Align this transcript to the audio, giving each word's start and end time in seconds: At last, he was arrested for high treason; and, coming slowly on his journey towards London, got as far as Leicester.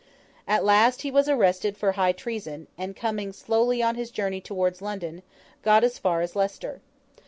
At 0.47 0.63
last, 0.65 1.03
he 1.03 1.11
was 1.11 1.29
arrested 1.29 1.77
for 1.77 1.91
high 1.91 2.11
treason; 2.11 2.65
and, 2.75 2.95
coming 2.95 3.31
slowly 3.31 3.83
on 3.83 3.93
his 3.93 4.09
journey 4.09 4.41
towards 4.41 4.81
London, 4.81 5.21
got 5.61 5.83
as 5.83 5.99
far 5.99 6.21
as 6.21 6.35
Leicester. 6.35 6.81